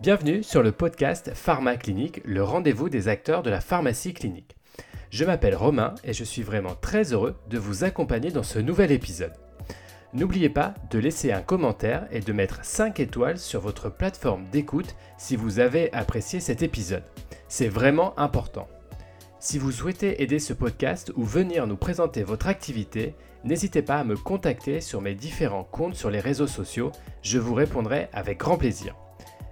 [0.00, 4.56] Bienvenue sur le podcast Pharma Clinique, le rendez-vous des acteurs de la pharmacie clinique.
[5.10, 8.90] Je m'appelle Romain et je suis vraiment très heureux de vous accompagner dans ce nouvel
[8.90, 9.34] épisode.
[10.12, 14.96] N'oubliez pas de laisser un commentaire et de mettre 5 étoiles sur votre plateforme d'écoute
[15.18, 17.04] si vous avez apprécié cet épisode.
[17.46, 18.68] C'est vraiment important.
[19.44, 24.04] Si vous souhaitez aider ce podcast ou venir nous présenter votre activité, n'hésitez pas à
[24.04, 26.92] me contacter sur mes différents comptes sur les réseaux sociaux,
[27.22, 28.94] je vous répondrai avec grand plaisir.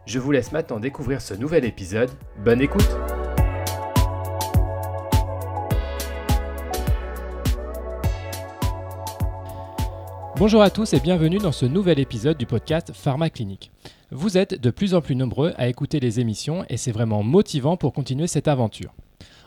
[0.06, 2.08] Je vous laisse maintenant découvrir ce nouvel épisode.
[2.44, 2.88] Bonne écoute
[10.36, 13.72] Bonjour à tous et bienvenue dans ce nouvel épisode du podcast Pharma Clinique.
[14.12, 17.76] Vous êtes de plus en plus nombreux à écouter les émissions et c'est vraiment motivant
[17.76, 18.94] pour continuer cette aventure.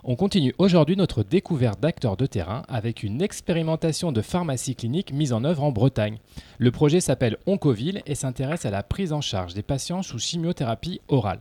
[0.06, 5.32] On continue aujourd'hui notre découverte d'acteurs de terrain avec une expérimentation de pharmacie clinique mise
[5.32, 6.18] en œuvre en Bretagne.
[6.58, 11.00] Le projet s'appelle Oncoville et s'intéresse à la prise en charge des patients sous chimiothérapie
[11.08, 11.40] orale.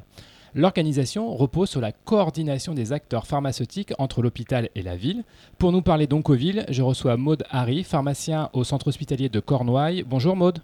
[0.55, 5.25] L'organisation repose sur la coordination des acteurs pharmaceutiques entre l'hôpital et la ville.
[5.59, 10.05] Pour nous parler d'Oncoville, je reçois Maude Harry, pharmacien au centre hospitalier de Cornouailles.
[10.05, 10.61] Bonjour Maude.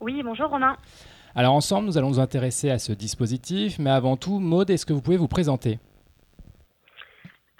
[0.00, 0.76] Oui, bonjour Romain.
[1.36, 4.92] Alors ensemble, nous allons nous intéresser à ce dispositif, mais avant tout, Maude, est-ce que
[4.92, 5.78] vous pouvez vous présenter?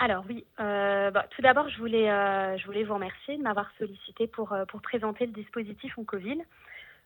[0.02, 3.70] Alors oui, euh, bah, tout d'abord, je voulais, euh, je voulais vous remercier de m'avoir
[3.78, 6.42] sollicité pour, euh, pour présenter le dispositif Oncoville.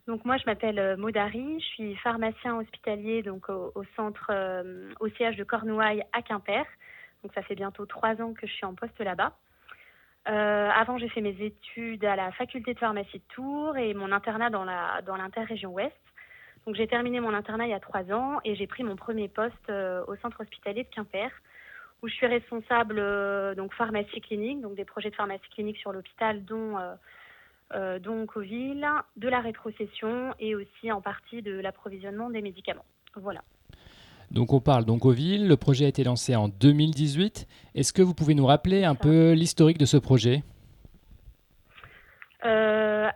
[0.06, 4.32] Donc moi, je m'appelle Maudary, je suis pharmacien hospitalier donc au, centre,
[5.00, 6.64] au siège de Cornouailles à Quimper.
[7.22, 9.32] Donc ça fait bientôt trois ans que je suis en poste là-bas.
[10.24, 14.48] avant, j'ai fait mes études à la faculté de pharmacie de Tours et mon internat
[14.48, 16.00] dans la dans l'interrégion Ouest.
[16.66, 19.28] Donc j'ai terminé mon internat il y a trois ans et j'ai pris mon premier
[19.28, 21.32] poste au centre hospitalier de Quimper
[22.02, 25.92] où je suis responsable euh, donc pharmacie clinique, donc des projets de pharmacie clinique sur
[25.92, 26.94] l'hôpital, dont euh,
[27.74, 32.84] euh, de la rétrocession et aussi en partie de l'approvisionnement des médicaments.
[33.16, 33.42] Voilà.
[34.30, 37.46] Donc on parle d'Oncoville, le projet a été lancé en 2018.
[37.74, 40.42] Est-ce que vous pouvez nous rappeler un peu l'historique de ce projet?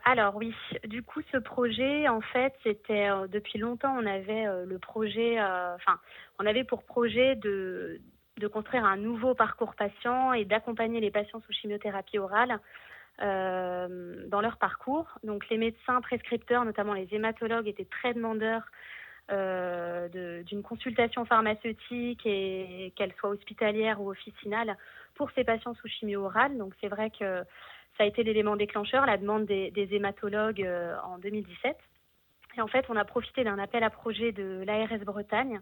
[0.02, 0.52] Alors oui,
[0.88, 6.00] du coup ce projet en fait c'était depuis longtemps on avait le projet, enfin
[6.40, 8.00] on avait pour projet de,
[8.40, 12.58] de construire un nouveau parcours patient et d'accompagner les patients sous chimiothérapie orale
[13.22, 15.06] euh, dans leur parcours.
[15.22, 18.64] Donc les médecins prescripteurs, notamment les hématologues, étaient très demandeurs
[19.30, 24.76] euh, d'une consultation pharmaceutique et qu'elle soit hospitalière ou officinale
[25.14, 26.56] pour ces patients sous chimio orale.
[26.56, 27.44] Donc c'est vrai que
[27.96, 31.76] ça a été l'élément déclencheur, la demande des, hématologues euh, en 2017.
[32.56, 35.60] Et en fait, on a profité d'un appel à projet de l'ARS Bretagne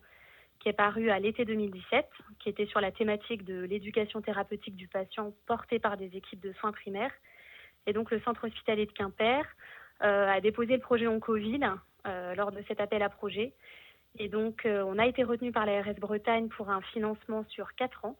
[0.60, 2.06] qui est paru à l'été 2017,
[2.40, 6.52] qui était sur la thématique de l'éducation thérapeutique du patient portée par des équipes de
[6.54, 7.12] soins primaires.
[7.86, 9.44] Et donc le centre hospitalier de Quimper
[10.02, 11.70] euh, a déposé le projet Oncoville
[12.06, 13.54] euh, lors de cet appel à projet.
[14.18, 18.04] Et donc euh, on a été retenu par l'ARS Bretagne pour un financement sur quatre
[18.04, 18.16] ans.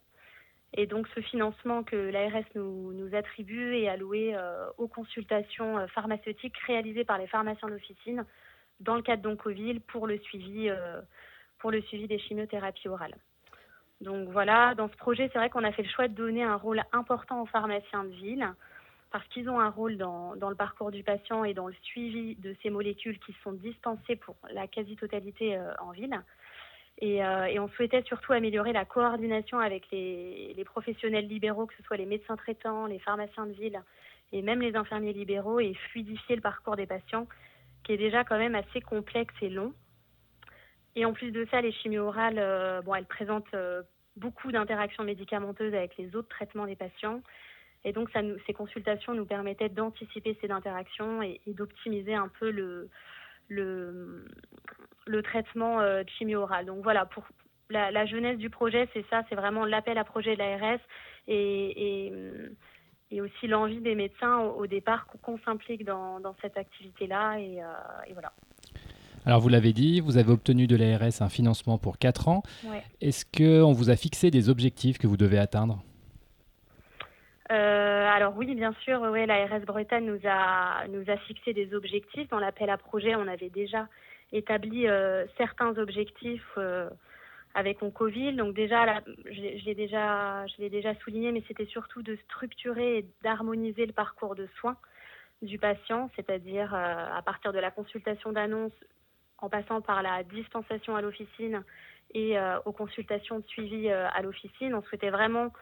[0.75, 4.37] Et donc ce financement que l'ARS nous, nous, attribue est alloué
[4.77, 8.27] aux consultations pharmaceutiques réalisées par les pharmaciens d'officine
[8.81, 10.69] dans le cadre d'Oncoville pour le suivi
[11.59, 13.17] pour le suivi des chimiothérapies orales.
[14.01, 16.57] Donc voilà, dans ce projet, c'est vrai qu'on a fait le choix de donner un
[16.57, 18.49] rôle important aux pharmaciens de ville
[19.11, 22.55] parce qu'ils ont un rôle dans, le parcours du patient et dans le suivi de
[22.63, 26.21] ces molécules qui sont dispensées pour la quasi-totalité euh, en ville.
[27.01, 31.83] Et, euh, et, on souhaitait surtout améliorer la coordination avec les, professionnels libéraux, que ce
[31.85, 33.81] soit les médecins traitants, les pharmaciens de ville
[34.33, 37.27] et même les infirmiers libéraux, et fluidifier le parcours des patients,
[37.85, 39.73] qui est déjà quand même assez complexe et long.
[40.99, 43.83] Et en plus de ça, les chimio orales, euh, bon, elles présentent euh,
[44.17, 47.23] beaucoup d'interactions médicamenteuses avec les autres traitements des patients.
[47.85, 48.11] Et donc,
[48.49, 52.91] ces consultations nous permettaient d'anticiper ces interactions et, d'optimiser un peu le,
[55.23, 56.67] traitement euh, de chimio orale.
[56.67, 57.23] Donc voilà, pour
[57.71, 60.81] la, la jeunesse du projet, c'est ça, c'est vraiment l'appel à projet de l'ARS
[61.29, 62.41] et,
[63.21, 67.39] aussi l'envie des médecins au, départ qu'on s'implique dans, cette activité-là.
[67.39, 68.33] Et voilà.
[69.29, 72.43] Alors vous l'avez dit, vous avez obtenu de l'ARS un financement pour 4 ans.
[73.03, 75.85] Est-ce qu'on vous a fixé des objectifs que vous devez atteindre?
[77.53, 82.27] Euh, alors oui, bien sûr, ouais, l'ARS Bretagne nous a, nous a fixé des objectifs.
[82.31, 83.87] Dans l'appel à projet, on avait déjà
[84.33, 86.89] établi euh, certains objectifs euh,
[87.55, 88.35] avec Oncoville.
[88.39, 93.07] Donc déjà, je, l'ai déjà, je l'ai déjà souligné, mais c'était surtout de structurer et
[93.23, 94.79] d'harmoniser le parcours de soins
[95.43, 98.73] du patient, c'est-à-dire à partir de la consultation d'annonce
[99.39, 101.63] en passant par la dispensation à l'officine
[102.15, 104.75] et euh, aux consultations de suivi euh, à l'officine.
[104.75, 105.53] On souhaitait vraiment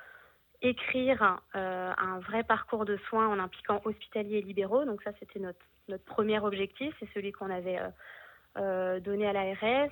[0.63, 4.87] écrire un vrai parcours de soins en impliquant hospitaliers et libéraux.
[4.87, 5.59] Donc ça, c'était notre,
[5.89, 7.79] notre premier objectif, c'est celui qu'on avait
[9.03, 9.91] donné à l'ARS.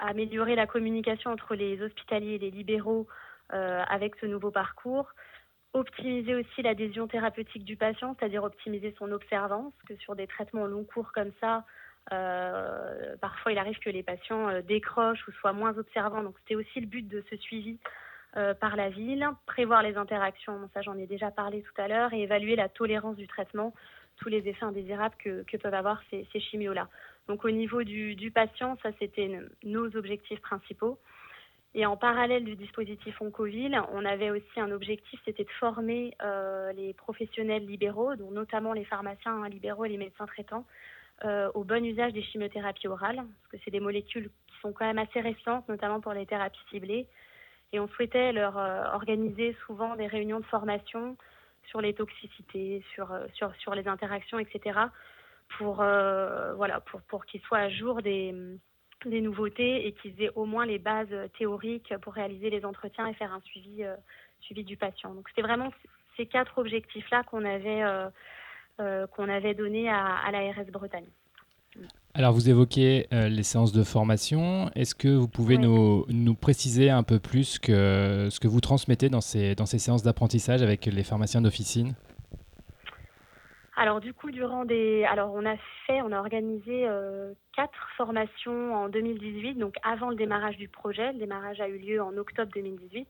[0.00, 3.06] Améliorer la communication entre les hospitaliers et les libéraux
[3.50, 5.12] avec ce nouveau parcours
[5.76, 10.84] optimiser aussi l'adhésion thérapeutique du patient, c'est-à-dire optimiser son observance, que sur des traitements long
[10.84, 11.64] cours comme ça,
[12.12, 16.22] euh, parfois il arrive que les patients euh, décrochent ou soient moins observants.
[16.22, 17.78] Donc c'était aussi le but de ce suivi
[18.36, 22.12] euh, par la ville, prévoir les interactions, ça j'en ai déjà parlé tout à l'heure,
[22.12, 23.74] et évaluer la tolérance du traitement,
[24.18, 26.88] tous les effets indésirables que, peuvent avoir ces, ces chimios-là.
[27.28, 30.98] Donc au niveau du, patient, ça c'était nos objectifs principaux.
[31.74, 36.16] Et en parallèle du dispositif Oncoville, on avait aussi un objectif, c'était de former
[36.74, 40.64] les professionnels libéraux, dont notamment les pharmaciens hein, libéraux et les médecins traitants,
[41.24, 44.86] euh, au bon usage des chimiothérapies orales, parce que c'est des molécules qui sont quand
[44.86, 47.06] même assez récentes, notamment pour les thérapies ciblées.
[47.72, 51.16] Et on souhaitait leur euh, organiser souvent des réunions de formation
[51.68, 54.78] sur les toxicités, sur, sur, sur les interactions, etc.,
[55.58, 58.34] pour, voilà, pour, pour qu'ils soient à jour des
[59.04, 63.14] des nouveautés et qu'ils aient au moins les bases théoriques pour réaliser les entretiens et
[63.14, 63.94] faire un suivi, euh,
[64.40, 65.14] suivi du patient.
[65.14, 65.72] Donc c'était vraiment
[66.16, 68.10] ces quatre objectifs-là qu'on avait, euh, euh,
[68.78, 71.06] qu'on avait donné à, à l'ARS Bretagne.
[72.14, 74.70] Alors vous évoquez les séances de formation.
[74.74, 79.08] Est-ce que vous pouvez nous, nous, préciser un peu plus que ce que vous transmettez
[79.08, 81.94] dans ces, dans ces séances d'apprentissage avec les pharmaciens d'officine?
[83.78, 85.56] Alors du coup, durant des, alors on a
[85.86, 91.12] fait, on a organisé euh, quatre formations en 2018, donc avant le démarrage du projet.
[91.12, 93.06] Le démarrage a eu lieu en octobre 2018.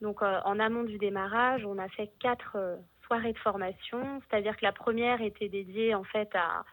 [0.00, 2.76] Donc euh, en amont du démarrage, on a fait quatre euh,
[3.08, 6.64] soirées de formation, c'est-à-dire que la première était dédiée en fait à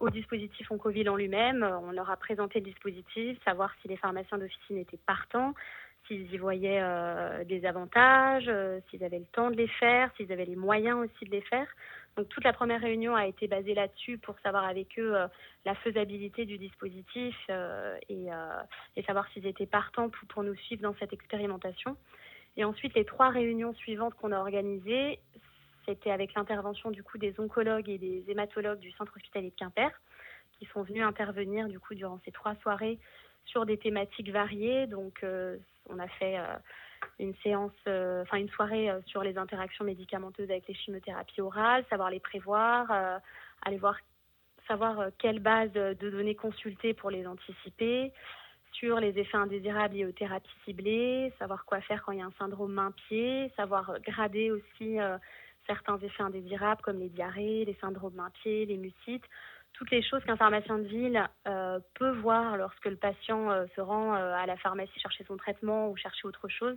[0.00, 1.62] au dispositif Oncoville en lui-même.
[1.62, 5.54] On leur a présenté le dispositif, savoir si les pharmaciens d'officine étaient partants,
[6.06, 6.82] s'ils y voyaient
[7.46, 8.50] des avantages,
[8.90, 11.66] s'ils avaient le temps de les faire, s'ils avaient les moyens aussi de les faire.
[12.16, 15.26] Donc toute la première réunion a été basée là-dessus pour savoir avec eux euh,
[15.64, 18.62] la faisabilité du dispositif euh, euh,
[18.96, 21.96] et, savoir s'ils étaient partants pour, nous suivre dans cette expérimentation.
[22.56, 25.20] Et ensuite, les trois réunions suivantes qu'on a organisées,
[25.90, 29.90] c'était avec l'intervention du coup des oncologues et des hématologues du centre hospitalier de Quimper
[30.58, 32.98] qui sont venus intervenir du coup durant ces trois soirées
[33.44, 34.86] sur des thématiques variées.
[34.86, 35.24] Donc,
[35.88, 36.38] on a fait
[37.18, 41.84] une séance, euh, enfin une soirée euh, sur les interactions médicamenteuses avec les chimiothérapies orales,
[41.90, 43.18] savoir les prévoir, euh,
[43.62, 43.96] aller voir,
[44.66, 48.12] savoir quelle base de données consulter pour les anticiper,
[48.72, 52.26] sur les effets indésirables liés aux thérapies ciblées, savoir quoi faire quand il y a
[52.26, 54.98] un syndrome main-pied, savoir grader aussi
[55.66, 59.24] certains effets indésirables comme les diarrhées, les syndromes main-pied, les mucites,
[59.72, 61.24] toutes les choses qu'un pharmacien de ville
[61.94, 66.26] peut voir lorsque le patient se rend à la pharmacie chercher son traitement ou chercher
[66.26, 66.76] autre chose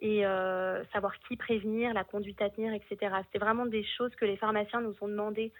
[0.00, 3.14] et euh, savoir qui prévenir, la conduite à tenir, etc.
[3.24, 5.52] C'était vraiment des choses que les pharmaciens nous ont demandé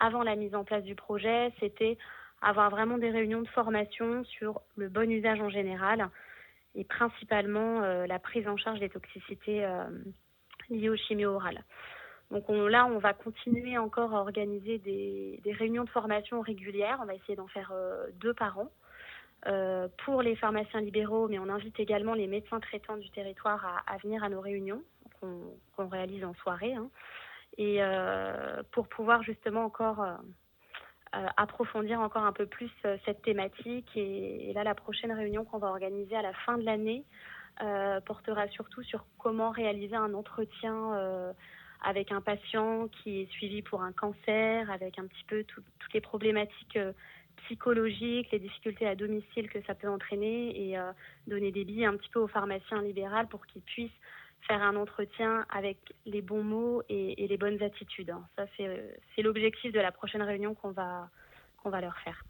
[0.00, 1.52] avant la mise en place du projet.
[1.60, 1.96] C'était
[2.42, 6.08] avoir vraiment des réunions de formation sur le bon usage en général
[6.74, 9.84] et principalement euh, la prise en charge des toxicités euh,
[10.70, 11.62] liées aux chimio orales.
[12.34, 16.98] Donc là, on va continuer encore à organiser des, réunions de formation régulières.
[17.00, 17.72] On va essayer d'en faire
[18.20, 18.68] deux par an.
[19.46, 23.96] Euh, pour les pharmaciens libéraux, mais on invite également les médecins traitants du territoire à,
[23.98, 24.82] venir à nos réunions
[25.76, 26.88] qu'on réalise en soirée, hein.
[27.58, 32.70] et euh, pour pouvoir justement encore euh, approfondir encore un peu plus
[33.04, 33.90] cette thématique.
[33.96, 37.04] Et, là, la prochaine réunion qu'on va organiser à la fin de l'année
[38.06, 41.34] portera surtout sur comment réaliser un entretien
[41.84, 46.00] avec un patient qui est suivi pour un cancer, avec un petit peu toutes les
[46.00, 46.78] problématiques
[47.44, 50.92] psychologiques, les difficultés à domicile que ça peut entraîner et euh,
[51.26, 53.90] donner des billes un petit peu aux pharmaciens libéraux pour qu'ils puissent
[54.46, 58.14] faire un entretien avec les bons mots et, les bonnes attitudes.
[58.36, 61.08] Ça, c'est l'objectif de la prochaine réunion qu'on va,
[61.62, 62.22] qu'on va leur faire.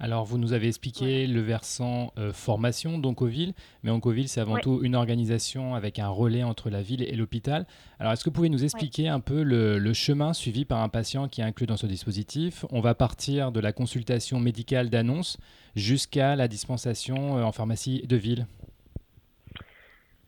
[0.00, 4.80] Alors, vous nous avez expliqué le versant euh, formation d'Oncoville, mais Oncoville, c'est avant tout
[4.82, 7.66] une organisation avec un relais entre la ville et l'hôpital.
[8.00, 11.28] Alors, est-ce que vous pouvez nous expliquer un peu le, chemin suivi par un patient
[11.28, 12.64] qui est inclus dans ce dispositif?
[12.70, 15.38] On va partir de la consultation médicale d'annonce
[15.76, 18.46] jusqu'à la dispensation euh, en pharmacie de ville?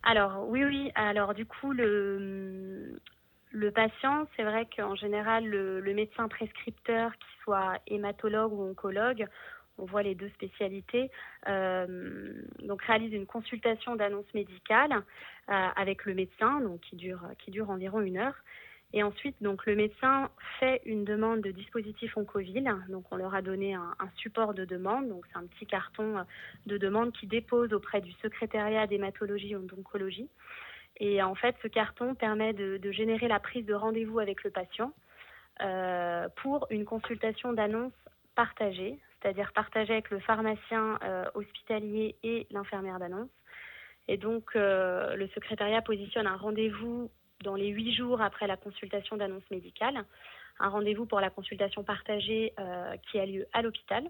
[0.05, 0.91] Alors, oui, oui.
[0.95, 3.01] Alors, du coup, le,
[3.55, 9.27] le patient, c'est vrai qu'en général, le, médecin prescripteur, qu'il soit hématologue ou oncologue,
[9.79, 11.11] on voit les deux spécialités,
[11.49, 12.33] euh,
[12.65, 17.71] donc réalise une consultation d'annonce médicale euh, avec le médecin, donc qui dure, qui dure
[17.71, 18.35] environ une heure.
[18.93, 22.73] Et ensuite, donc le médecin fait une demande de dispositif Oncoville.
[22.89, 25.09] Donc on leur a donné un, support de demande.
[25.09, 26.25] Donc c'est un petit carton
[26.67, 30.29] de demande qui dépose auprès du secrétariat d'hématologie ou d'oncologie.
[30.99, 34.93] Et en fait, ce carton permet de, générer la prise de rendez-vous avec le patient
[35.61, 37.93] euh, pour une consultation d'annonce
[38.35, 43.31] partagée, c'est-à-dire partagée avec le pharmacien euh, hospitalier et l'infirmière d'annonce.
[44.07, 47.11] Et donc, euh, le secrétariat positionne un rendez-vous
[47.43, 50.05] dans les huit jours après la consultation d'annonce médicale,
[50.61, 52.55] un rendez-vous pour la consultation partagée
[53.11, 54.09] qui a lieu à l'hôpital.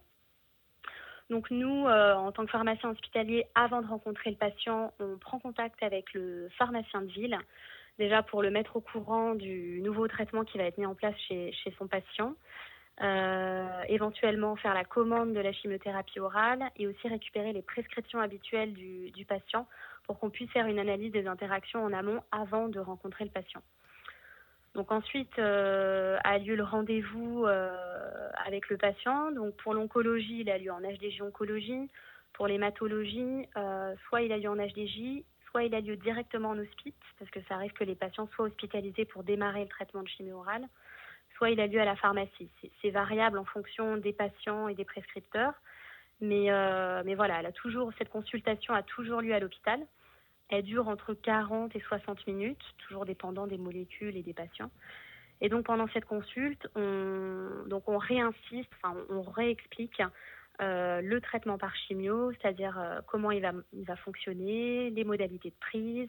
[1.30, 5.38] Donc nous, euh, en tant que pharmacien hospitalier, avant de rencontrer le patient, on prend
[5.38, 7.38] contact avec le pharmacien de ville,
[7.98, 11.16] déjà pour le mettre au courant du nouveau traitement qui va être mis en place
[11.28, 12.34] chez, son patient.
[13.02, 18.72] Euh, éventuellement faire la commande de la chimiothérapie orale et aussi récupérer les prescriptions habituelles
[18.72, 19.66] du, du patient
[20.04, 23.62] pour qu'on puisse faire une analyse des interactions en amont avant de rencontrer le patient.
[24.74, 29.30] Donc ensuite euh, a lieu le rendez-vous euh, avec le patient.
[29.30, 31.88] Donc pour l'oncologie, il a lieu en HDJ oncologie.
[32.32, 36.58] Pour l'hématologie, euh, soit il a lieu en HDJ, soit il a lieu directement en
[36.58, 40.08] hospice, parce que ça arrive que les patients soient hospitalisés pour démarrer le traitement de
[40.08, 40.66] chimio orale,
[41.36, 42.50] soit il a lieu à la pharmacie.
[42.82, 45.54] C'est variable en fonction des patients et des prescripteurs.
[46.20, 46.48] Mais,
[47.04, 49.80] mais voilà, elle a toujours, cette consultation a toujours lieu à l'hôpital.
[50.50, 54.70] Elle dure entre 40 et 60 minutes, toujours dépendant des molécules et des patients.
[55.40, 60.00] Et donc pendant cette consulte, on, donc on réinsiste, enfin on réexplique
[60.60, 65.50] euh, le traitement par chimio, c'est-à-dire euh, comment il va, il va fonctionner, les modalités
[65.50, 66.08] de prise,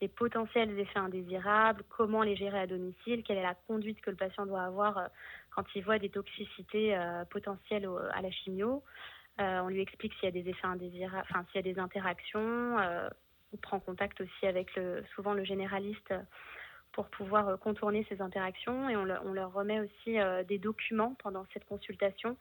[0.00, 4.16] les potentiels effets indésirables, comment les gérer à domicile, quelle est la conduite que le
[4.16, 5.06] patient doit avoir euh,
[5.54, 6.98] quand il voit des toxicités
[7.30, 8.82] potentielles à la chimio.
[9.38, 12.76] on lui explique s'il y a des effets indésirables, enfin s'il y a des interactions,
[12.76, 13.08] on
[13.56, 16.12] prend contact aussi avec le, souvent le généraliste
[16.94, 21.44] pour pouvoir euh, contourner ces interactions et on, leur remet aussi euh, des documents pendant
[21.52, 22.36] cette consultation,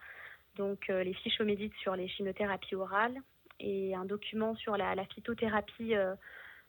[0.56, 3.18] donc euh, les fiches médites sur les chimiothérapies orales
[3.60, 5.94] et un document sur la, phytothérapie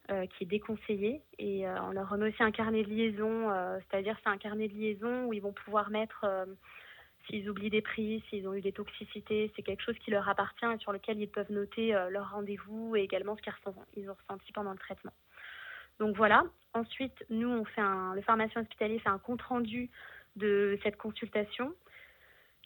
[0.07, 3.49] qui est déconseillée et on leur remet aussi un carnet de liaison,
[3.81, 6.27] c'est-à-dire c'est un carnet de liaison où ils vont pouvoir mettre
[7.27, 10.67] S'ils oublient des prix, s'ils ont eu des toxicités, c'est quelque chose qui leur appartient
[10.67, 13.43] et sur lequel ils peuvent noter euh, leur rendez-vous et également ce
[13.93, 15.13] qu'ils ont ressenti pendant le traitement.
[15.99, 16.45] Donc voilà.
[16.75, 19.91] Ensuite, nous, on fait un, le pharmacien hospitalier fait un compte rendu
[20.37, 21.73] de cette consultation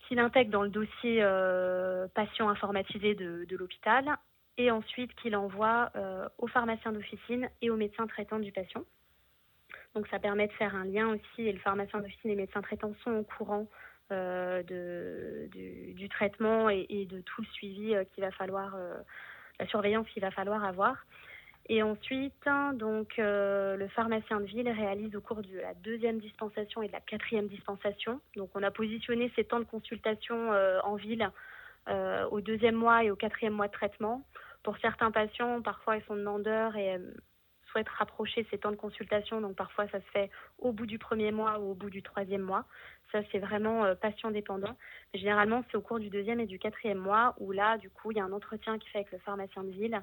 [0.06, 4.16] qu'il intègre dans le dossier euh, patient informatisé de, l'hôpital
[4.56, 8.84] et ensuite qu'il envoie euh, au pharmacien d'officine et au médecin traitant du patient.
[9.94, 12.62] Donc ça permet de faire un lien aussi et le pharmacien d'officine et les médecins
[12.62, 13.66] traitants sont au courant
[14.10, 18.94] de, du, traitement et, de tout le suivi euh, qu'il va falloir, euh,
[19.60, 20.96] la surveillance qu'il va falloir avoir.
[21.70, 26.86] Et ensuite, donc, le pharmacien de ville réalise au cours de la deuxième dispensation et
[26.86, 28.22] de la quatrième dispensation.
[28.36, 30.50] Donc, on a positionné ces temps de consultation
[30.82, 31.30] en ville
[32.30, 34.24] au deuxième mois et au quatrième mois de traitement.
[34.62, 36.96] Pour certains patients, parfois, ils sont demandeurs et
[37.70, 39.40] souhaitent rapprocher ces temps de consultation.
[39.40, 42.42] Donc, parfois, ça se fait au bout du premier mois ou au bout du troisième
[42.42, 42.64] mois.
[43.12, 44.76] Ça, c'est vraiment euh, patient dépendant.
[45.14, 48.18] généralement, c'est au cours du deuxième et du quatrième mois où là, du coup, il
[48.18, 50.02] y a un entretien qui fait avec le pharmacien de ville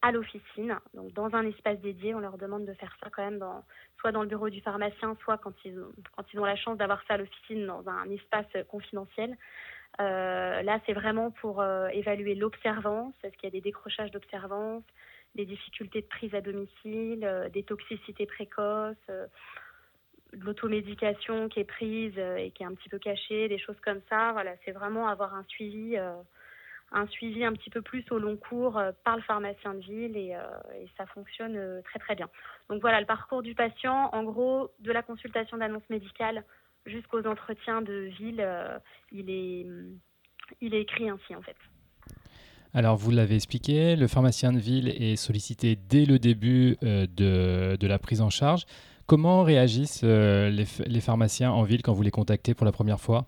[0.00, 2.14] à l'officine, donc dans un espace dédié.
[2.14, 3.64] On leur demande de faire ça quand même dans,
[4.00, 7.16] soit dans le bureau du pharmacien, soit quand ils ont, la chance d'avoir ça à
[7.16, 9.36] l'officine dans un espace confidentiel.
[10.00, 13.14] Euh, là, c'est vraiment pour euh, évaluer l'observance.
[13.24, 14.84] Est-ce qu'il y a des décrochages d'observance,
[15.34, 18.96] des difficultés de prise à domicile, des toxicités précoces
[20.32, 23.78] de l'automédication qui est prise euh, et qui est un petit peu cachée, des choses
[23.84, 24.32] comme ça.
[24.32, 26.14] Voilà, c'est vraiment avoir un suivi, euh,
[26.92, 30.16] un suivi un petit peu plus au long cours euh, par le pharmacien de ville
[30.16, 30.36] et,
[30.74, 32.28] et, ça fonctionne très très bien.
[32.68, 36.44] Donc voilà, le parcours du patient, en gros, de la consultation d'annonce médicale
[36.86, 38.46] jusqu'aux entretiens de ville,
[39.12, 39.66] il est,
[40.60, 41.56] il est écrit ainsi en fait.
[42.74, 47.86] Alors, vous l'avez expliqué, le pharmacien de ville est sollicité dès le début de, de,
[47.86, 48.66] la prise en charge.
[49.08, 53.24] Comment réagissent euh, les, pharmaciens en ville quand vous les contactez pour la première fois?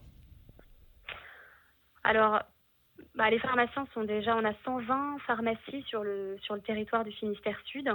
[2.05, 2.43] Alors,
[3.15, 7.13] bah, les pharmaciens sont déjà, on a 120 pharmacies sur le, sur le territoire du
[7.13, 7.91] Finistère Sud.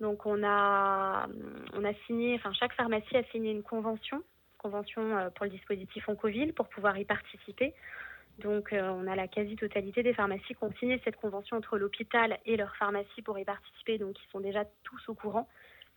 [0.00, 1.28] Donc, on a,
[1.74, 4.24] on a signé, enfin, chaque pharmacie a signé une convention,
[4.58, 7.74] convention euh, pour le dispositif Oncoville pour pouvoir y participer.
[8.38, 12.38] Donc, euh, on a la quasi-totalité des pharmacies qui ont signé cette convention entre l'hôpital
[12.46, 13.98] et leur pharmacie pour y participer.
[13.98, 15.48] Donc, ils sont déjà tous au courant.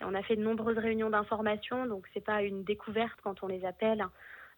[0.01, 3.63] On a fait de nombreuses réunions d'information, donc c'est pas une découverte quand on les
[3.63, 4.03] appelle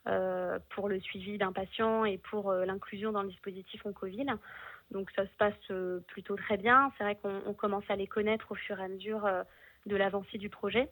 [0.08, 4.34] euh, pour le suivi d'un patient et pour euh, l'inclusion dans le dispositif Oncoville.
[4.92, 6.92] Donc ça se passe plutôt très bien.
[6.98, 9.28] C'est vrai qu'on commence à les connaître au fur et à mesure
[9.86, 10.90] de l'avancée du projet.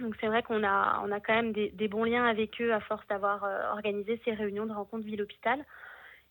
[0.00, 2.80] Donc c'est vrai qu'on a, on a quand même des, bons liens avec eux à
[2.80, 5.64] force d'avoir organisé ces réunions de rencontres ville-hôpital.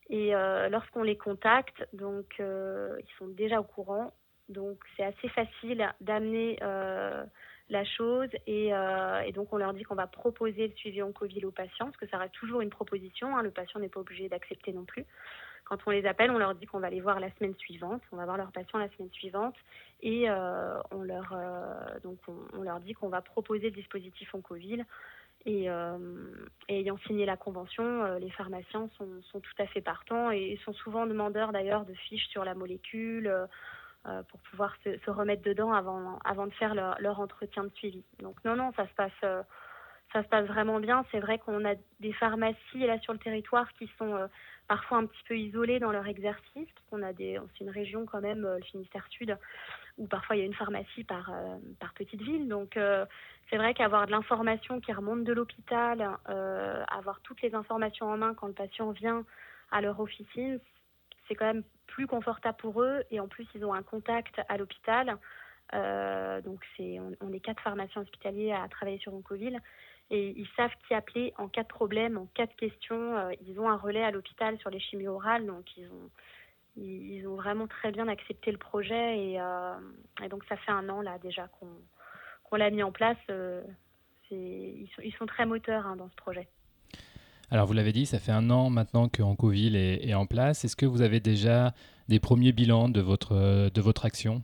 [0.09, 0.31] Et
[0.69, 4.13] lorsqu'on les contacte, donc ils sont déjà au courant
[4.49, 6.59] Donc c'est assez facile d'amener
[7.69, 8.71] la chose et,
[9.33, 12.07] donc on leur dit qu'on va proposer le suivi en Covid aux patients, parce que
[12.07, 13.41] ça reste toujours une proposition, hein.
[13.41, 15.05] le patient n'est pas obligé d'accepter non plus.
[15.65, 18.17] Quand on les appelle, on leur dit qu'on va les voir la semaine suivante, on
[18.17, 19.55] va voir leurs patients la semaine suivante
[20.01, 22.19] et euh, on, leur, euh, donc
[22.53, 24.85] on, leur dit qu'on va proposer le dispositif Oncoville.
[25.45, 25.97] Et, euh,
[26.67, 30.73] et, ayant signé la convention, les pharmaciens sont, sont, tout à fait partants et sont
[30.73, 33.31] souvent demandeurs d'ailleurs de fiches sur la molécule
[34.29, 38.03] pour pouvoir se, remettre dedans avant, avant de faire leur, leur, entretien de suivi.
[38.21, 39.45] Donc non, non, ça se passe
[40.15, 41.05] ça se passe vraiment bien.
[41.11, 44.27] C'est vrai qu'on a des pharmacies là sur le territoire qui sont euh,
[44.67, 46.69] parfois un petit peu isolées dans leur exercice.
[46.91, 49.37] On a des, c'est une région quand même, euh, le Finistère Sud,
[49.97, 52.47] où parfois il y a une pharmacie par euh, par petite ville.
[52.47, 52.77] Donc
[53.49, 58.33] c'est vrai qu'avoir de l'information qui remonte de l'hôpital, avoir toutes les informations en main
[58.33, 59.23] quand le patient vient
[59.71, 60.59] à leur officine,
[61.27, 63.03] c'est quand même plus confortable pour eux.
[63.11, 65.17] Et en plus, ils ont un contact à l'hôpital.
[65.71, 69.61] donc c'est, on, est quatre pharmaciens hospitaliers à travailler sur Oncoville
[70.11, 73.17] et ils savent qui appeler en cas de problème, en cas de question.
[73.17, 76.09] Euh, ils ont un relais à l'hôpital sur les chimios orales, donc ils ont,
[76.77, 79.73] ils, ont vraiment très bien accepté le projet et, euh,
[80.29, 83.17] donc ça fait un an là déjà qu'on l'a mis en place.
[83.29, 83.61] Euh,
[84.31, 86.47] ils, sont, très moteurs hein, dans ce projet.
[87.51, 90.65] Alors vous l'avez dit, ça fait un an maintenant que Ancoville est, est en place.
[90.65, 91.73] Est-ce que vous avez déjà
[92.07, 94.41] des premiers bilans de votre, de votre action?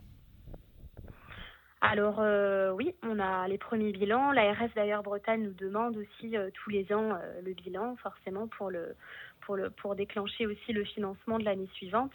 [1.82, 4.32] Alors euh, oui, on a les premiers bilans.
[4.32, 8.70] L'ARS d'ailleurs Bretagne nous demande aussi euh, tous les ans euh, le bilan, forcément pour
[8.70, 8.96] le
[9.42, 12.12] pour le pour déclencher aussi le financement de l'année suivante.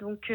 [0.00, 0.32] Donc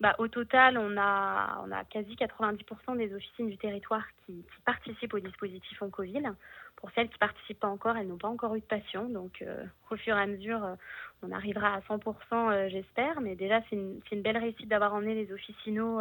[0.00, 5.14] bah, au total, on a on a quasi 90% des officines du territoire qui, participent
[5.14, 6.34] au dispositif Oncoville.
[6.76, 9.06] Pour celles qui participent pas encore, elles n'ont pas encore eu de patients.
[9.06, 9.42] Donc
[9.90, 10.76] au fur et à mesure,
[11.22, 13.22] on arrivera à 100%, j'espère.
[13.22, 16.00] Mais déjà, c'est une, une belle réussite d'avoir emmené les officinaux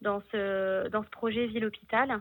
[0.00, 2.20] dans ce, projet ville-hôpital.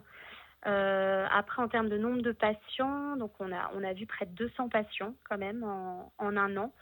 [0.67, 4.69] Euh, après, en termes de nombre de patients, donc on a, vu près de 200
[4.69, 6.73] patients quand même en, un an.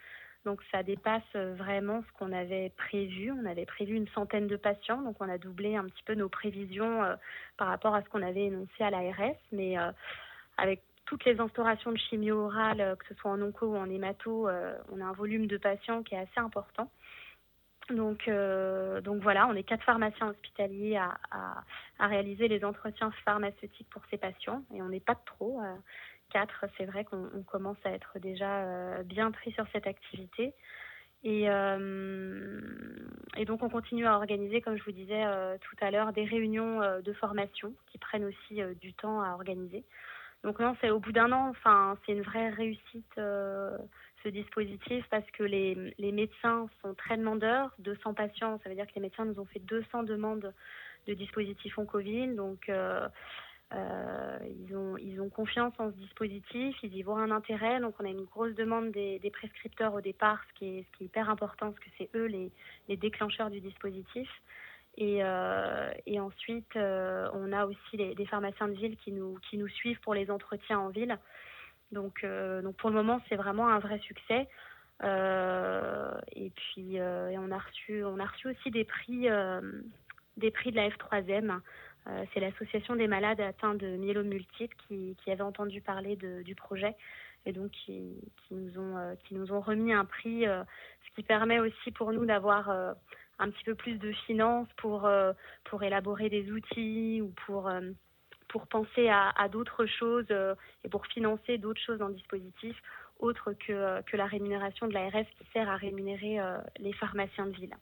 [0.46, 3.32] Donc ça dépasse vraiment ce qu'on avait prévu.
[3.32, 6.30] On avait prévu une centaine de patients, donc on a doublé un petit peu nos
[6.30, 7.16] prévisions euh,
[7.58, 9.36] par rapport à ce qu'on avait énoncé à l'ARS.
[9.52, 9.92] Mais euh,
[10.58, 14.50] avec toutes les instaurations de chimio orale, que ce soit en onco ou en hémato,
[14.92, 16.92] on a un volume de patients qui est assez important.
[17.90, 23.88] Donc, euh, donc voilà, on est quatre pharmaciens hospitaliers à, à, réaliser les entretiens pharmaceutiques
[23.90, 25.62] pour ces patients et on n'est pas de trop.
[25.62, 25.74] Euh,
[26.30, 30.54] quatre, c'est vrai qu'on commence à être déjà euh, bien pris sur cette activité.
[31.24, 31.46] Et,
[33.38, 35.26] et, donc on continue à organiser, comme je vous disais
[35.62, 39.84] tout à l'heure, des réunions de formation qui prennent aussi du temps à organiser.
[40.44, 43.20] Donc non, c'est au bout d'un an, enfin, c'est une vraie réussite
[44.24, 47.74] ce dispositif parce que les, les, médecins sont très demandeurs.
[47.80, 50.54] 200 patients, ça veut dire que les médecins nous ont fait 200 demandes
[51.08, 52.36] de dispositifs Oncoville.
[52.36, 53.08] Donc, euh,
[53.74, 57.80] euh, ils, ont, ils ont confiance en ce dispositif, ils y voient un intérêt.
[57.80, 60.98] Donc, on a une grosse demande des, des prescripteurs au départ, ce qui est, ce
[60.98, 62.52] qui est hyper important parce que c'est eux les,
[62.88, 64.30] les, déclencheurs du dispositif.
[65.00, 69.58] Et, euh, et ensuite, on a aussi les, des pharmaciens de ville qui nous, qui
[69.58, 71.18] nous suivent pour les entretiens en ville.
[71.92, 74.48] Donc, euh, donc pour le moment, c'est vraiment un vrai succès.
[75.04, 79.28] Euh, et puis, euh, on a reçu, on a reçu aussi des prix,
[80.38, 81.60] des prix de la F3M.
[82.34, 86.96] c'est l'association des malades atteints de myélome multiple qui, avait entendu parler de, du projet
[87.46, 88.16] et donc qui,
[88.48, 92.26] qui, nous ont qui nous ont remis un prix, ce qui permet aussi pour nous
[92.26, 95.10] d'avoir un petit peu plus de finances pour
[95.66, 97.70] pour élaborer des outils ou pour
[98.50, 102.76] pour penser à, d'autres choses euh, et pour financer d'autres choses dans le dispositif,
[103.20, 107.48] autre que, euh, que la rémunération de l'ARS qui sert à rémunérer euh, les pharmaciens
[107.48, 107.76] de ville.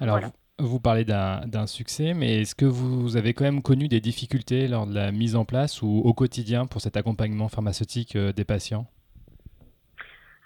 [0.00, 0.20] Alors,
[0.58, 4.86] vous, parlez d'un succès, mais est-ce que vous avez quand même connu des difficultés lors
[4.86, 8.86] de la mise en place ou au quotidien pour cet accompagnement pharmaceutique des patients?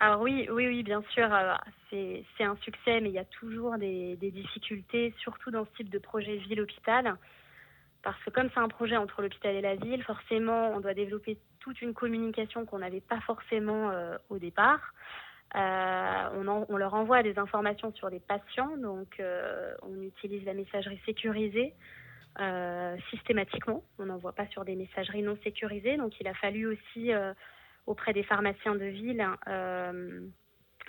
[0.00, 1.28] Alors oui, oui, oui, bien sûr,
[1.90, 5.90] c'est un succès, mais il y a toujours des, des, difficultés, surtout dans ce type
[5.90, 7.16] de projet ville-hôpital
[8.02, 11.38] parce que comme c'est un projet entre l'hôpital et la ville, forcément, on doit développer
[11.60, 14.94] toute une communication qu'on n'avait pas forcément euh, au départ.
[15.56, 21.00] Euh, on, leur envoie des informations sur les patients, donc euh, on utilise la messagerie
[21.06, 21.74] sécurisée
[23.10, 23.82] systématiquement.
[23.98, 27.10] On n'envoie pas sur des messageries non sécurisées, donc il a fallu aussi
[27.86, 29.26] auprès des pharmaciens de ville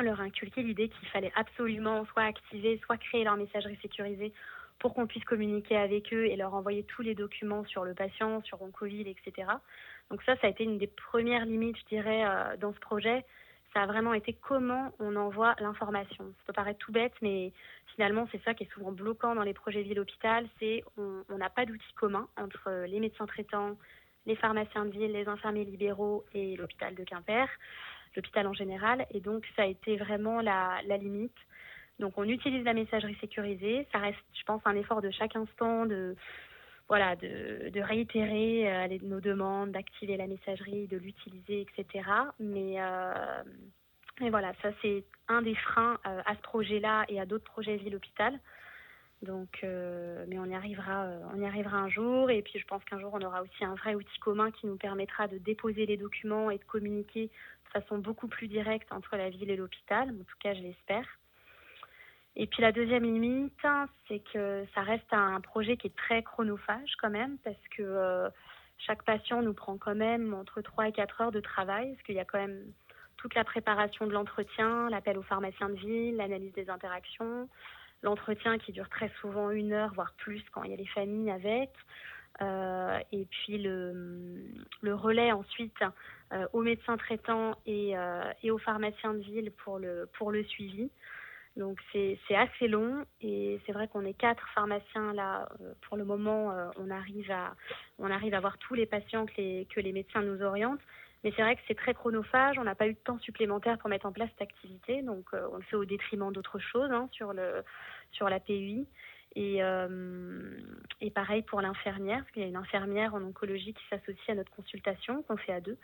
[0.04, 4.34] leur inculquer l'idée qu'il fallait absolument soit activer, soit créer leur messagerie sécurisée
[4.80, 8.42] pour qu'on puisse communiquer avec eux et leur envoyer tous les documents sur le patient,
[8.44, 9.48] sur Oncoville, etc.
[10.10, 13.26] Donc ça, ça a été une des premières limites, je dirais, euh, dans ce projet,
[13.74, 16.26] ça a vraiment été comment on envoie l'information.
[16.40, 17.52] Ça peut paraître tout bête, mais
[17.94, 21.66] finalement, c'est ça qui est souvent bloquant dans les projets ville-hôpital, c'est on n'a pas
[21.66, 23.78] d'outils communs entre les médecins traitants,
[24.26, 27.48] les pharmaciens de ville, les infirmiers libéraux et l'hôpital de Quimper,
[28.16, 29.06] l'hôpital en général.
[29.12, 31.38] Et donc, ça a été vraiment la limite.
[32.00, 33.88] Donc, on utilise la messagerie sécurisée.
[33.92, 36.16] Ça reste, je pense, un effort de chaque instant de
[36.90, 42.04] voilà, de, de réitérer euh, nos demandes, d'activer la messagerie, de l'utiliser, etc.
[42.40, 43.44] Mais, euh,
[44.32, 48.38] voilà, ça c'est un des freins euh, à ce projet-là et à d'autres projets ville-hôpital.
[49.22, 52.32] Donc, mais on y arrivera, on y arrivera un jour.
[52.32, 54.78] Et puis, je pense qu'un jour, on aura aussi un vrai outil commun qui nous
[54.78, 57.30] permettra de déposer les documents et de communiquer
[57.66, 60.10] de façon beaucoup plus directe entre la ville et l'hôpital.
[60.10, 61.06] En tout cas, je l'espère.
[62.36, 63.54] Et puis la deuxième limite,
[64.08, 68.30] c'est que ça reste un projet qui est très chronophage quand même, parce que euh,
[68.78, 72.16] chaque patient nous prend quand même entre 3 et 4 heures de travail, parce qu'il
[72.16, 72.64] y a quand même
[73.18, 77.50] toute la préparation de l'entretien, l'appel au pharmacien de ville, l'analyse des interactions,
[78.04, 81.32] l'entretien qui dure très souvent une heure, voire plus quand il y a les familles
[81.32, 81.72] avec.
[82.42, 84.46] Euh, et puis le,
[84.86, 85.76] relais ensuite
[86.32, 87.96] euh, aux médecins traitants et,
[88.44, 90.90] et aux pharmaciens de ville pour le, pour le suivi.
[91.60, 95.50] Donc c'est assez long et c'est vrai qu'on est quatre pharmaciens là.
[95.60, 97.54] Euh, pour le moment, euh, on arrive à
[98.00, 100.80] on arrive à voir tous les patients que les, que les médecins nous orientent.
[101.26, 102.58] Mais c'est vrai que c'est très chronophage.
[102.60, 105.50] On n'a pas eu de temps supplémentaire pour mettre en place cette activité, donc euh,
[105.52, 107.66] on le fait au détriment d'autres choses hein, sur le
[108.12, 108.88] sur la PUI.
[109.36, 109.60] Et,
[111.02, 114.34] et pareil pour l'infirmière, parce qu'il y a une infirmière en oncologie qui s'associe à
[114.34, 115.78] notre consultation qu'on fait à deux.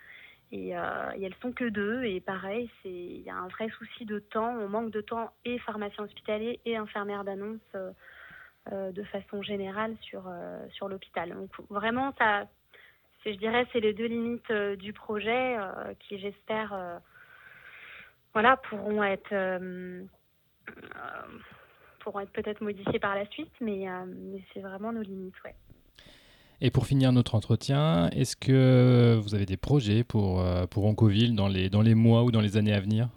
[0.51, 2.03] Et, euh, et, elles sont que deux.
[2.03, 4.55] Et pareil, il y a un vrai souci de temps.
[4.57, 7.91] On manque de temps et pharmacien hospitalier et infirmière d'annonce euh,
[8.71, 11.33] euh de façon générale sur euh, sur l'hôpital.
[11.33, 12.47] Donc vraiment, ça,
[13.25, 15.57] je dirais, c'est les deux limites euh, du projet
[15.99, 17.01] qui, j'espère,
[18.33, 19.33] voilà, pourront être
[21.99, 25.55] pourront être peut-être modifiées par la suite, mais, mais c'est vraiment nos limites, ouais.
[26.61, 31.35] Et pour finir notre entretien, est-ce que vous avez des projets pour, euh, pour Oncoville
[31.35, 33.09] dans les, dans les mois ou dans les années à venir?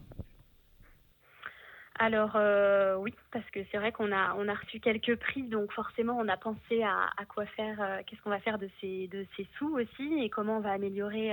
[2.01, 5.73] Alors euh, oui, parce que c'est vrai qu'on a on a reçu quelques prix, donc
[5.73, 9.09] forcément on a pensé à, à quoi faire, euh, qu'est-ce qu'on va faire de ces
[9.09, 11.33] de ces sous aussi et comment on va améliorer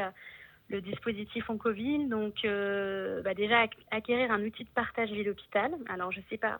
[0.69, 2.09] le dispositif Oncoville.
[2.09, 2.47] Donc
[3.23, 5.71] bah déjà acquérir un outil de partage ville-hôpital.
[5.87, 6.57] Alors je sais pas,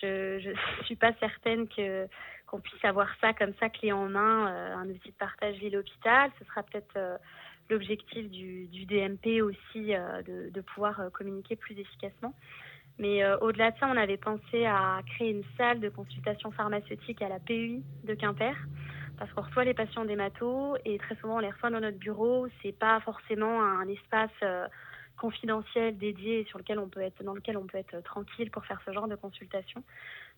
[0.00, 2.08] je je suis pas certaine que
[2.54, 6.30] qu'on puisse avoir ça comme ça clé en main, euh, un outil de partage ville-hôpital.
[6.38, 7.16] Ce sera peut-être euh,
[7.68, 12.32] l'objectif du, DMP aussi euh, de, de, pouvoir communiquer plus efficacement.
[13.00, 17.28] Mais au-delà de ça, on avait pensé à créer une salle de consultation pharmaceutique à
[17.28, 18.54] la PUI de Quimper
[19.18, 22.46] parce qu'on reçoit les patients d'hémato et très souvent on les reçoit dans notre bureau.
[22.62, 24.70] C'est pas forcément un espace
[25.16, 28.80] confidentiel dédié sur lequel on peut être dans lequel on peut être tranquille pour faire
[28.86, 29.82] ce genre de consultation.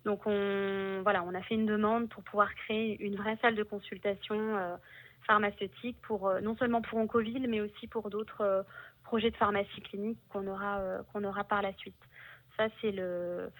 [0.06, 3.64] Donc on, voilà, on a fait une demande pour pouvoir créer une vraie salle de
[3.64, 4.76] consultation euh,
[5.26, 8.62] pharmaceutique pour euh, non seulement pour Oncoville, mais aussi pour d'autres euh,
[9.02, 10.80] projets de pharmacie clinique qu'on aura
[11.12, 11.98] aura par la suite.
[12.56, 13.50] Ça c'est le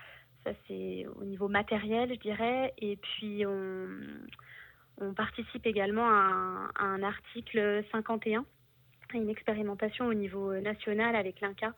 [0.45, 2.73] ça c'est au niveau matériel, je dirais.
[2.79, 8.45] Et puis on, participe également à un article 51,
[9.15, 11.75] une expérimentation au niveau national avec l'INCA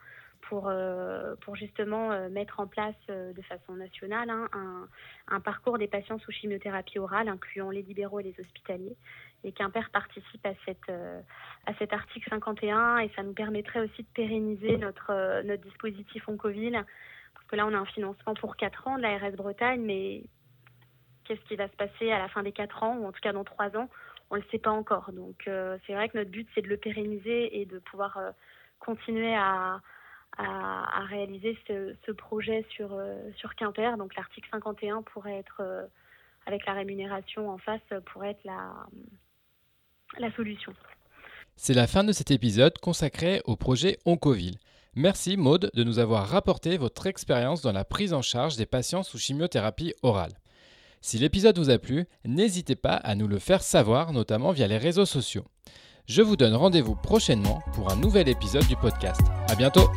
[0.48, 4.48] pour, euh, pour justement euh, mettre en place euh, de façon nationale hein,
[5.28, 8.96] un, parcours des patients sous chimiothérapie orale, incluant les libéraux et les hospitaliers.
[9.44, 10.54] Et Quimper participe à
[11.78, 16.84] cet article 51 et ça nous permettrait aussi de pérenniser notre, notre dispositif Oncoville.
[17.34, 20.24] Parce que là, on a un financement pour 4 ans de la RS Bretagne, mais
[21.24, 23.32] qu'est-ce qui va se passer à la fin des 4 ans, ou en tout cas
[23.32, 23.88] dans 3 ans
[24.30, 25.12] On ne le sait pas encore.
[25.12, 28.18] Donc c'est vrai que notre but, c'est de le pérenniser et de pouvoir
[28.80, 29.80] continuer à,
[30.36, 33.96] à, réaliser ce, projet sur, euh, sur Quimper.
[33.96, 35.86] Donc l'article 51 pourrait être, euh,
[36.46, 38.86] avec la rémunération en face, pourrait être la,
[40.18, 40.72] la solution.
[41.56, 44.58] C'est la fin de cet épisode consacré au projet Oncoville.
[44.94, 49.02] Merci Maude de nous avoir rapporté votre expérience dans la prise en charge des patients
[49.02, 50.32] sous chimiothérapie orale.
[51.00, 54.78] Si l'épisode vous a plu, n'hésitez pas à nous le faire savoir, notamment via les
[54.78, 55.44] réseaux sociaux.
[56.06, 59.20] Je vous donne rendez-vous prochainement pour un nouvel épisode du podcast.
[59.48, 59.88] À bientôt!